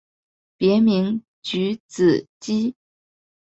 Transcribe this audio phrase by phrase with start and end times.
[0.57, 2.73] 别名是菊子姬。